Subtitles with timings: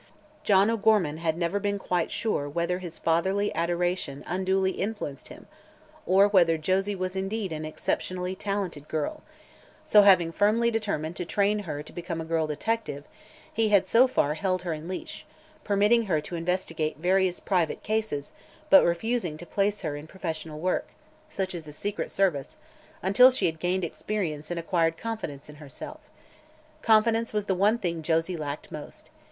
[0.43, 5.45] John O'Gorman had never been quite sure whether his fatherly adoration unduly influenced him
[6.07, 9.21] or whether Josie was indeed an exceptionally talented girl;
[9.83, 13.03] so, having firmly determined to train her to become a girl detective,
[13.53, 15.23] he had so far held her in leash,
[15.63, 18.31] permitting her to investigate various private cases
[18.71, 20.87] but refusing to place her in professional work
[21.29, 22.57] such as the secret service
[23.03, 26.09] until she had gained experience and acquired confidence in herself.
[26.81, 29.11] Confidence was the one thing Josie lacked most.